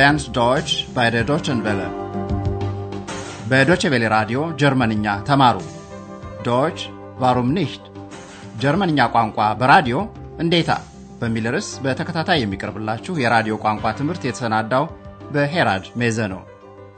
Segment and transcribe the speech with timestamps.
[0.00, 1.88] lernt Deutsch bei der Deutschen Welle.
[3.50, 5.56] በዶቼ ቬለ ራዲዮ ጀርመንኛ ተማሩ።
[6.46, 6.78] ዶች
[7.22, 7.84] ዋሩም ኒሽት
[8.62, 9.96] ጀርመንኛ ቋንቋ በራዲዮ
[10.44, 10.70] እንዴታ
[11.20, 14.84] በሚል ርዕስ በተከታታይ የሚቀርብላችሁ የራዲዮ ቋንቋ ትምህርት የተሰናዳው
[15.34, 16.42] በሄራድ ሜዘ ነው።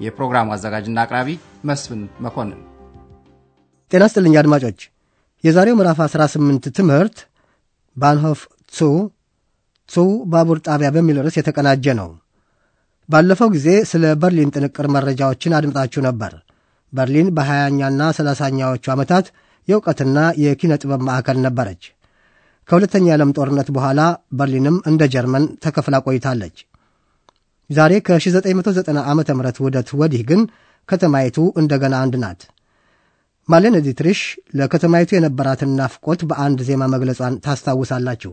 [0.07, 1.29] የፕሮግራሙ አዘጋጅና አቅራቢ
[1.71, 2.61] መስፍን መኮንን።
[3.93, 4.80] ጤና ስጥልኝ አድማጮች።
[5.45, 7.16] የዛሬው ምዕራፍ 18 ትምህርት
[7.96, 8.90] ባንሆፍ ሱ
[9.90, 12.11] ሱ ባቡር ጣቢያ በሚል ርዕስ የተቀናጀ ነው።
[13.08, 16.32] ባለፈው ጊዜ ስለ በርሊን ጥንቅር መረጃዎችን አድምጣችሁ ነበር።
[16.92, 19.26] በርሊን በሀያኛና ሰላሳኛዎቹ ዓመታት
[19.68, 21.82] የእውቀትና የኪነ ጥበብ ማዕከል ነበረች።
[22.68, 24.00] ከሁለተኛ የዓለም ጦርነት በኋላ
[24.38, 26.56] በርሊንም እንደ ጀርመን ተከፍላ ቆይታለች።
[27.70, 29.22] ዛሬ ከ1990 ዓ ም
[29.66, 30.40] ውደት ወዲህ ግን
[30.89, 32.41] ከተማይቱ እንደገና አንድ ናት።
[33.48, 34.20] ማሌን ዲትሪሽ
[34.58, 38.33] ለከተማይቱ የነበራትን ናፍቆት በአንድ ዜማ መግለጿን ታስታውሳላችሁ።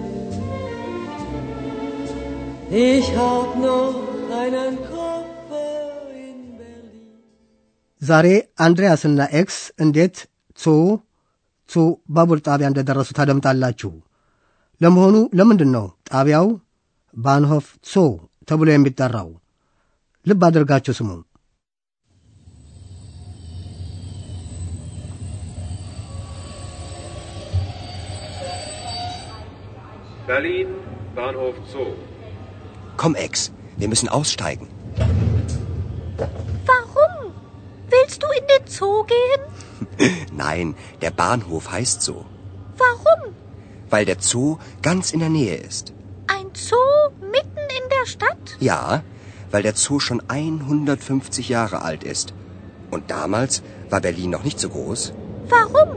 [2.73, 3.95] Ich hab noch
[4.33, 5.71] einen Koffer
[6.21, 7.07] in Berlin.
[8.01, 8.27] ዛሬ
[8.65, 10.15] አንድሪያስና ኤክስ እንዴት
[10.59, 10.73] ሱ
[11.69, 11.83] ሱ
[12.15, 13.91] ባቡር ጣቢያ እንደደረሱ ታደምጣላችሁ።
[14.81, 16.47] ለመሆኑ ለምንድን ነው ጣቢያው
[17.15, 18.05] ባንሆፍ ሶ
[18.49, 19.29] ተብሎ የሚጠራው?
[20.25, 21.09] ልብ አድርጋችሁ ስሙ።
[30.27, 30.69] Berlin,
[31.15, 31.89] Bahnhof Zoo.
[33.01, 34.67] Komm, Ex, wir müssen aussteigen.
[36.67, 37.31] Warum?
[37.89, 40.17] Willst du in den Zoo gehen?
[40.31, 42.25] Nein, der Bahnhof heißt so,
[42.77, 43.33] Warum?
[43.89, 45.93] weil der Zoo ganz in der Nähe ist.
[46.27, 46.75] Ein Zoo
[47.21, 48.55] mitten in der Stadt?
[48.59, 49.01] Ja,
[49.49, 52.35] weil der Zoo schon 150 Jahre alt ist.
[52.91, 55.13] Und damals war Berlin noch nicht so groß.
[55.49, 55.95] Warum?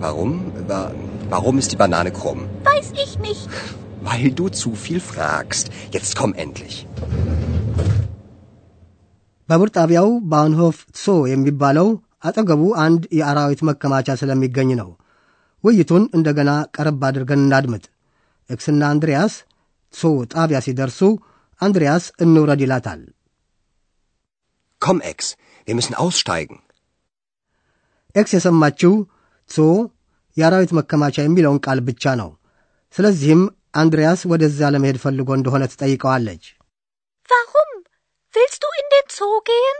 [0.00, 0.52] Warum?
[0.66, 0.90] Wa-
[1.30, 2.48] Warum ist die Banane krumm?
[2.64, 3.48] Weiß ich nicht.
[4.04, 5.64] Weil du zu viel fragst.
[5.92, 6.76] Jetzt komm endlich.
[9.48, 11.88] ባቡር ጣቢያው ባንሆፍ ሶ የሚባለው
[12.24, 14.88] አጠገቡ አንድ የአራዊት መከማቻ ስለሚገኝ ነው።
[15.64, 17.84] ውይይቱን እንደገና ቀረብ አድርገን እናድምጥ።
[18.50, 19.34] ኤክስና አንድሪያስ
[19.94, 21.00] ሶ ጣቢያ ሲደርሱ
[21.60, 23.02] አንድሪያስ እንውረድ ይላታል።
[24.82, 25.18] Komm, Ex,
[25.68, 26.56] wir müssen aussteigen.
[28.14, 28.92] ኤክስ የሰማችው
[29.50, 29.60] ሶ
[30.36, 32.28] የአራዊት መከማቻ የሚለውን ቃል ብቻ ነው።
[32.94, 33.42] ስለዚህም
[33.73, 36.43] አንድሪያስ ወደዚያ ለመሄድ ፈልጎ እንደሆነ ትጠይቀዋለች።
[37.29, 37.71] Warum?
[38.33, 39.77] Willst du in den Zoo gehen?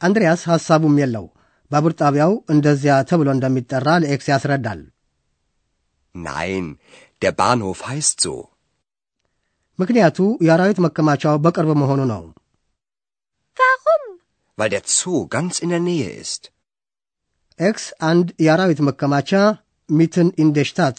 [0.00, 1.26] አንድሪያስ ሐሳቡም የለው።
[1.70, 4.80] ባቡር ጣቢያው እንደዚያ ተብሎ እንደሚጠራ ለኤክስ ያስረዳል።
[6.14, 6.66] Nein,
[7.22, 8.34] der Bahnhof heißt so.
[9.78, 12.22] ምክንያቱ የአራዊት መከማቻው በቅርብ መሆኑ ነው።
[13.56, 14.04] Warum?
[14.58, 16.42] Weil der Zoo ganz in der Nähe ist.
[17.60, 19.30] ኤክስ አንድ የአራዊት መከማቻ
[19.88, 20.98] ሚትን ኢንደሽታት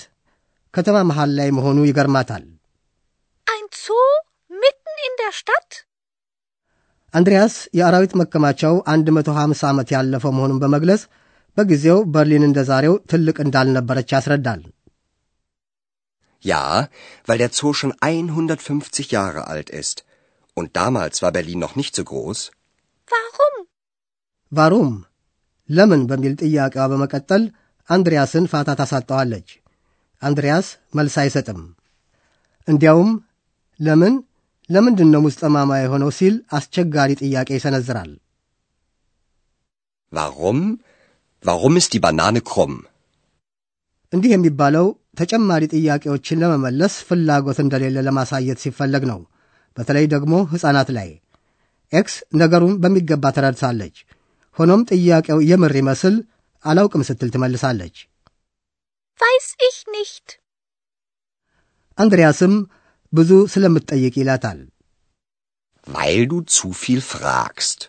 [0.74, 2.44] ከተማ መሃል ላይ መሆኑ ይገርማታል።
[3.48, 4.08] Ein Zoo
[4.52, 5.70] mitten in der Stadt?
[7.14, 11.04] አንድሪያስ የአራዊት መከማቻው 150 ዓመት ያለፈው መሆኑን በመግለጽ
[11.58, 14.62] በጊዜው በርሊን እንደ ዛሬው ትልቅ እንዳልነበረች ያስረዳል።
[16.44, 16.62] Ja,
[17.28, 19.98] weil der Zoo schon 150 Jahre alt ist.
[20.58, 22.40] Und damals war Berlin noch nicht so groß.
[23.08, 23.56] Warum?
[24.52, 24.92] ቫሩም
[25.70, 27.44] ለምን በሚል ጥያቄዋ በመቀጠል
[27.90, 29.50] አንድሪያስን ፋታ ታሳጠዋለች።
[30.25, 31.61] አንድሪያስ መልስ አይሰጥም።
[32.69, 33.11] እንዲያውም
[33.81, 34.15] ለምን
[34.71, 38.13] ለምንድን ነው ሙስጠማማ የሆነው ሲል አስቸጋሪ ጥያቄ ይሰነዝራል።
[40.13, 40.59] Warum?
[41.45, 42.75] Warum ist die Banane krumm?
[44.13, 44.87] እንዲህ የሚባለው
[45.21, 49.21] ተጨማሪ ጥያቄዎችን ለመመለስ ፍላጎት እንደሌለ ለማሳየት ሲፈለግ ነው።
[49.77, 51.09] በተለይ ደግሞ ሕፃናት ላይ።
[51.93, 53.97] ኤክስ ነገሩን በሚገባ ተረድሳለች።
[54.57, 56.15] ሆኖም ጥያቄው የምር ይመስል
[56.65, 57.97] አላውቅም ስትል ትመልሳለች።
[59.21, 60.27] Weiß ich nicht.
[61.99, 62.55] አንድሪያስም
[63.13, 64.61] ብዙ ስለምትጠይቅ ይላታል።
[65.87, 67.81] Weil du zu viel fragst.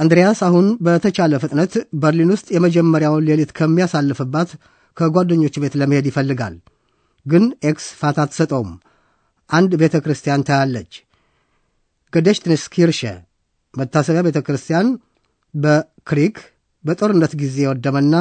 [0.00, 1.72] አንድሪያስ አሁን በተቻለ ፍጥነት
[2.02, 4.50] በርሊን ውስጥ የመጀመሪያውን ሌሊት ከሚያሳልፍባት
[4.96, 6.54] ከጓደኞቹ ቤት ለመሄድ ይፈልጋል።
[7.26, 8.70] ግን ኤክስ ፋታ አትሰጠውም።
[9.50, 10.92] አንድ ቤተ ክርስቲያን ታያለች።
[12.12, 13.02] ገደሽትንስ ኪርሸ
[13.74, 14.86] መታሰቢያ ቤተ ክርስቲያን
[15.54, 16.36] በክሪክ
[16.84, 18.14] በጦርነት ጊዜ የወደመና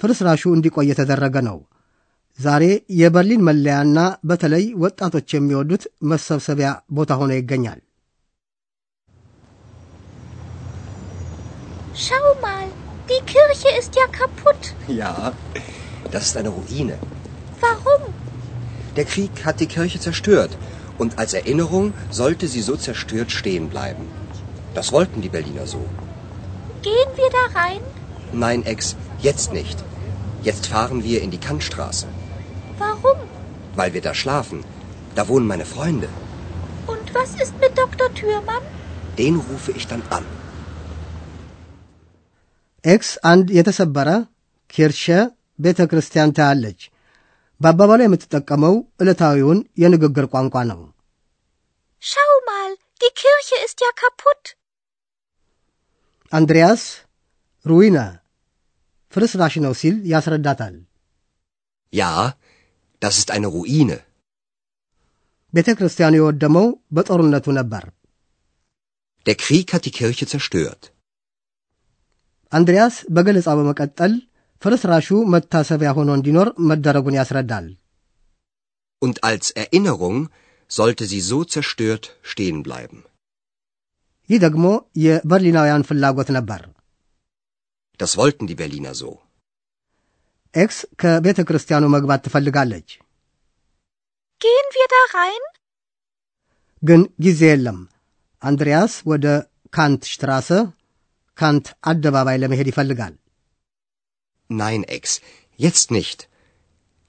[0.00, 1.58] ፍርስራሹ እንዲቆይ የተደረገ ነው።
[2.38, 2.64] ዛሬ
[3.00, 3.98] የበርሊን መለያና
[4.30, 5.82] በተለይ ወጣቶች የሚወዱት
[6.12, 7.80] መሰብሰቢያ ቦታ ሆኖ ይገኛል።
[12.04, 12.68] Schau mal,
[13.10, 14.62] die Kirche ist ja kaputt.
[15.00, 15.12] Ja,
[16.10, 16.96] das ist eine Ruine.
[17.60, 18.02] Warum?
[18.96, 20.52] Der Krieg hat die Kirche zerstört.
[20.98, 24.04] Und als Erinnerung sollte sie so zerstört stehen bleiben.
[24.74, 25.82] Das wollten die Berliner so.
[26.82, 27.80] Gehen wir da rein?
[28.44, 28.80] Nein, Ex,
[29.20, 29.78] jetzt nicht.
[30.42, 32.06] Jetzt fahren wir in die Kantstraße.
[32.78, 33.18] Warum?
[33.76, 34.58] Weil wir da schlafen.
[35.14, 36.08] Da wohnen meine Freunde.
[36.86, 38.08] Und was ist mit Dr.
[38.14, 38.64] Thürmann?
[39.18, 40.24] Den rufe ich dann an.
[42.84, 44.08] ኤክስ አንድ የተሰበረ
[44.70, 45.04] ኪርሸ
[45.58, 46.80] ቤተ ክርስቲያን ታያለች።
[47.60, 50.80] በአባባሉ የምትጠቀመው ዕለታዊውን የንግግር ቋንቋ ነው።
[52.02, 52.72] Schau mal,
[53.02, 54.44] die Kirche ist ja kaputt.
[56.32, 56.82] አንድሪያስ
[57.64, 57.96] ሩዊነ
[59.12, 60.74] ፍርስራሽ ነው ሲል ያስረዳታል።
[61.92, 62.12] Ja,
[63.02, 63.98] das ist eine Ruine.
[65.52, 66.66] ቤተ ክርስቲያኑ የወደመው
[66.96, 67.84] በጦርነቱ ነበር።
[69.26, 70.82] Der Krieg hat die Kirche zerstört.
[72.52, 74.12] አንድሪያስ በገለጻው በመቀጠል
[74.62, 77.66] ፍርስራሹ መታሰቢያ ሆኖ እንዲኖር መደረጉን ያስረዳል።
[79.02, 80.18] Und als Erinnerung
[80.70, 83.00] sollte sie so zerstört stehen bleiben.
[84.30, 84.66] ይህ ደግሞ
[85.04, 86.60] የበርሊናውያን ፍላጎት ነበር።
[88.00, 89.10] Das wollten die Berliner so.
[90.54, 92.88] ኤክስ ከቤተ ክርስቲያኑ መግባት ትፈልጋለች፣
[94.40, 95.44] Gehen wir da rein?
[96.82, 97.78] ግን ጊዜ የለም።
[98.42, 99.26] አንድሪያስ ወደ
[99.72, 100.48] ካንት ሽትራሰ
[101.38, 103.14] ካንት አደባባይ ለመሄድ ይፈልጋል።
[104.50, 105.04] Nein, Ex,
[105.60, 106.20] jetzt nicht.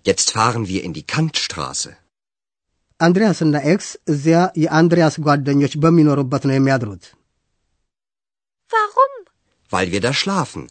[0.05, 1.91] Jetzt fahren wir in die Kantstraße.
[2.99, 7.05] አንድሪያስና ኤክስ እዚያ የአንድሪያስ ጓደኞች በሚኖሩበት ነው የሚያድሩት።
[8.71, 9.13] Warum?
[9.71, 10.63] Weil wir da schlafen.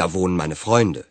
[0.00, 1.02] Da wohnen meine Freunde.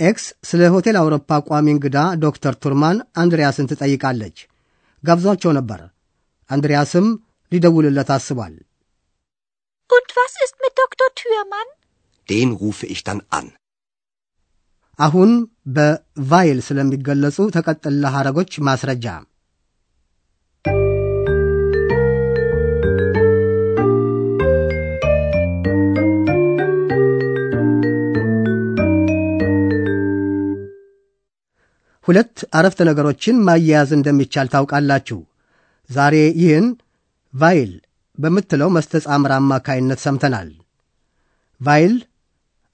[0.00, 4.38] ኤክስ ስለ ሆቴል አውሮፓ ቋሚ እንግዳ ዶክተር ቱርማን አንድሪያስን ትጠይቃለች።
[5.04, 5.80] ጋብዟቸው ነበር።
[6.50, 7.06] አንድሪያስም
[7.52, 8.54] ሊደውልለት አስቧል።
[9.90, 11.08] Und was ist mit Dr.
[11.18, 11.68] Thürmann?
[12.28, 13.46] Den rufe ich dann an.
[14.98, 15.30] አሁን
[15.76, 19.06] በቫይል ስለሚገለጹ ተቀጥላ ሐረጎች ማስረጃ
[32.11, 35.19] ሁለት አረፍተ ነገሮችን ማያያዝ እንደሚቻል ታውቃላችሁ።
[35.89, 36.67] ዛሬ ይህን
[37.33, 37.71] ቫይል
[38.17, 40.49] በምትለው መስተጻምር አማካይነት ሰምተናል።
[41.61, 41.93] ቫይል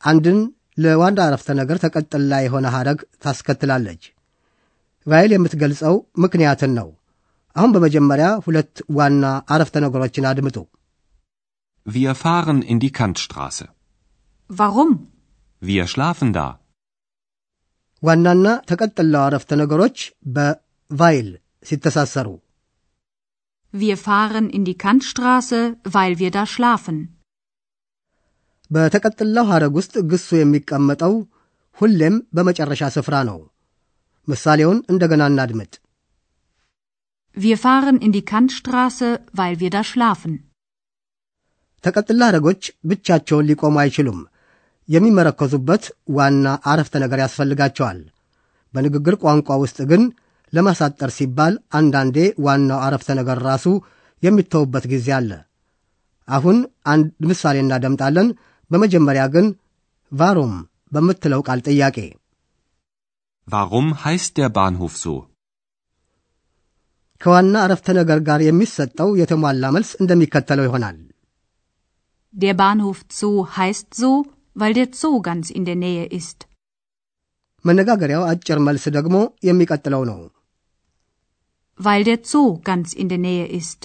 [0.04, 0.40] አንድን
[0.78, 4.04] ለዋና አረፍተ ነገር ተቀጥላ የሆነ ሐረግ ታስከትላለች።
[5.08, 6.90] ቫይል የምትገልጸው ምክንያትን ነው።
[7.56, 9.24] አሁን በመጀመሪያ ሁለት ዋና
[9.56, 10.58] አረፍተ ነገሮችን አድምጡ።
[11.86, 13.66] Wir fahren in die Kantstraße.
[14.50, 14.90] Warum?
[15.62, 16.48] Wir schlafen da.
[18.04, 19.98] ዋናና ተቀጥላው አረፍተ ነገሮች
[20.36, 21.30] በቫይል
[21.70, 22.28] ሲተሳሰሩ
[23.74, 25.60] Wir fahren in die Kantstraße,
[25.96, 26.98] weil wir da schlafen.
[28.72, 31.14] በተቀጥላው ሐረግ ውስጥ ግሱ የሚቀመጠው
[31.78, 33.40] ሁሌም በመጨረሻ ስፍራ ነው።
[34.28, 35.74] ምሳሌውን እንደገና እናድምጥ።
[37.38, 39.10] Wir fahren in die Kantstraße,
[39.40, 40.34] weil wir da schlafen.
[41.84, 42.62] ተቀጥላ ሐረጎች
[42.92, 44.20] ብቻቸውን ሊቆሙ አይችሉም።
[44.90, 45.84] የሚመረከዙበት
[46.18, 48.00] ዋና አረፍተ ነገር ያስፈልጋቸዋል።
[48.74, 50.04] በንግግር ቋንቋ ውስጥ ግን
[50.54, 53.66] ለማሳጠር ሲባል አንዳንዴ ዋናው አረፍተ ነገር ራሱ
[54.24, 55.32] የሚተውበት ጊዜ አለ።
[56.28, 56.58] አሁን
[56.94, 58.30] አንድ ምሳሌ እናደምጣለን።
[58.72, 59.46] በመጀመሪያ ግን
[60.12, 60.54] ቫሮም
[60.92, 61.98] በምትለው ቃል ጥያቄ
[63.48, 65.12] Warum heißt der Bahnhof so?
[67.22, 70.98] ከዋና አረፍተ ነገር ጋር የሚሰጠው የተሟላ መልስ እንደሚከተለው ይሆናል።
[72.34, 74.10] Der Bahnhof Zoo heißt so,
[74.57, 76.39] weil der Zoo ganz in der Nähe ist.
[77.65, 79.17] መነጋገሪያው አጭር መልስ ደግሞ
[79.49, 80.19] የሚቀጥለው ነው።
[81.81, 83.81] Weil der Zoo ganz in der Nähe ist.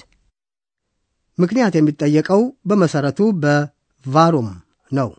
[1.38, 4.48] ምክንያት የሚጠየቀው በመሰረቱ በቫሩም
[4.92, 5.10] ነው።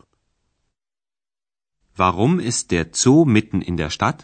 [1.98, 4.20] Warum ist der Zoo mitten in der Stadt?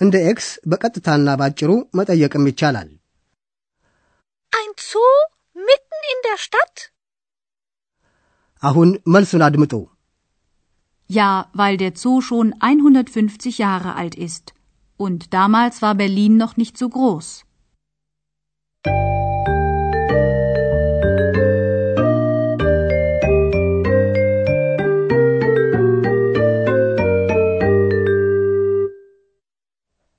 [0.00, 2.90] እንደ ኤክስ በቀጥታና ባጭሩ መጠየቅም ይቻላል።
[4.52, 5.14] Ein Zoo
[5.68, 6.76] mitten in der Stadt?
[8.62, 9.74] አሁን መልሱን አድምጡ።
[11.10, 14.46] Ja, weil der Zoo schon 150 Jahre alt ist.
[15.00, 17.26] Und damals war Berlin noch nicht so groß.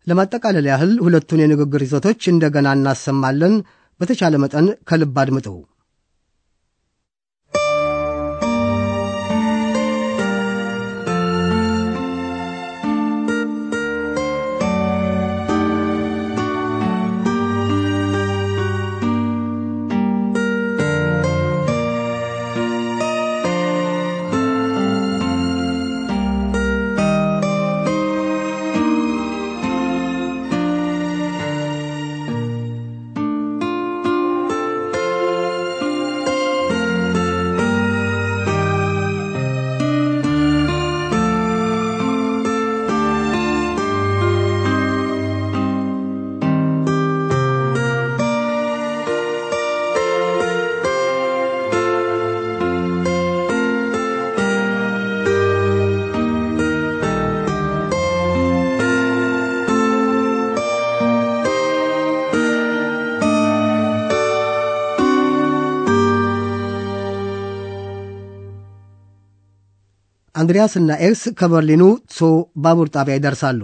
[0.08, 3.56] ለማጠቃለል ያህል ሁለቱን የንግግር ይዘቶች እንደገና እናሰማለን።
[4.00, 5.48] በተቻለ መጠን ከልብ አድምጡ።
[70.42, 71.84] አንድሪያስ እና ኤክስ ከበርሊኑ
[72.18, 72.30] ሶ
[72.64, 73.62] ባቡር ጣቢያ ይደርሳሉ።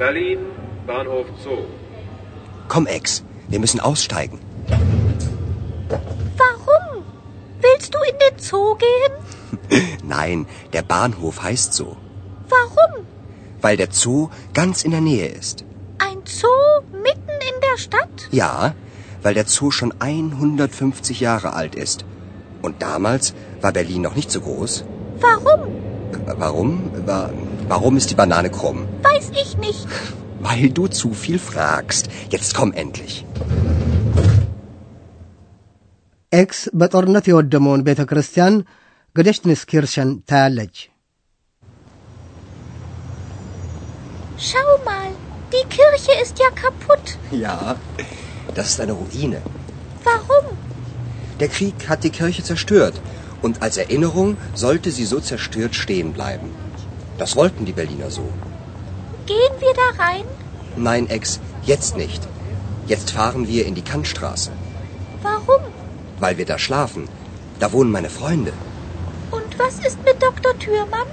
[0.00, 0.40] Berlin,
[0.88, 1.62] Bahnhof Zoo.
[2.68, 3.04] Komm, Ex,
[3.48, 4.38] wir müssen aussteigen.
[6.42, 6.86] Warum?
[7.60, 9.14] Willst du in den Zoo gehen?
[10.04, 11.96] Nein, der Bahnhof heißt so.
[12.48, 12.92] Warum?
[13.60, 15.64] Weil der Zoo ganz in der Nähe ist.
[16.22, 16.60] Ein Zoo
[17.06, 18.28] mitten in der Stadt?
[18.32, 18.74] Ja,
[19.22, 22.04] weil der Zoo schon 150 Jahre alt ist.
[22.62, 24.72] Und damals war Berlin noch nicht so groß.
[25.20, 25.62] Warum?
[26.26, 26.70] Äh, Warum?
[27.06, 27.30] Wa-
[27.68, 28.78] Warum ist die Banane krumm?
[29.02, 29.86] Weiß ich nicht.
[30.40, 32.04] Weil du zu viel fragst.
[32.30, 33.16] Jetzt komm endlich.
[36.32, 38.54] ኤክስ በጦርነት የወደመውን ቤተ ክርስቲያን
[39.16, 40.76] ገደሽትንስኪርሸን ታያለች።
[44.48, 45.08] Schau mal,
[45.53, 47.17] die Kirche ist ja kaputt.
[47.31, 47.75] Ja,
[48.55, 49.41] das ist eine Ruine.
[50.03, 50.57] Warum?
[51.39, 52.99] Der Krieg hat die Kirche zerstört.
[53.41, 56.49] Und als Erinnerung sollte sie so zerstört stehen bleiben.
[57.17, 58.27] Das wollten die Berliner so.
[59.25, 60.25] Gehen wir da rein?
[60.75, 62.27] Nein, Ex, jetzt nicht.
[62.87, 64.51] Jetzt fahren wir in die Kantstraße.
[65.21, 65.61] Warum?
[66.19, 67.07] Weil wir da schlafen.
[67.59, 68.53] Da wohnen meine Freunde.
[69.31, 70.57] Und was ist mit Dr.
[70.59, 71.07] Thürmann?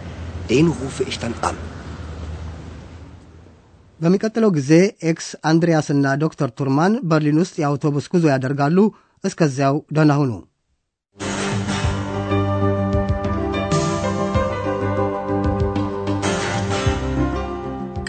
[0.49, 1.57] Den rufe ich dann an.
[4.01, 4.73] በሚቀጥለው ጊዜ
[5.11, 8.79] ኤክስ አንድሪያስና ዶክተር ቱርማን በርሊን ውስጥ የአውቶቡስ ጉዞ ያደርጋሉ።
[9.25, 10.33] እስከዚያው ደህና ሁኑ።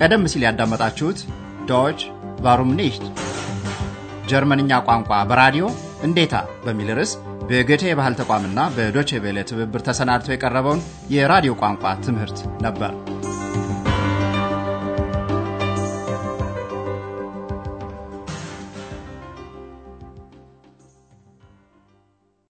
[0.01, 1.19] ቀደም ሲል ያዳመጣችሁት
[1.69, 2.00] ዶች
[2.45, 3.05] ቫሩም ኒሽት
[4.31, 5.65] ጀርመንኛ ቋንቋ በራዲዮ
[6.07, 7.12] እንዴታ በሚል ርዕስ
[7.50, 10.83] በገቴ የባህል ተቋምና በዶቼ ቬለ ትብብር ተሰናድቶ የቀረበውን
[11.15, 12.91] የራዲዮ ቋንቋ ትምህርት ነበር።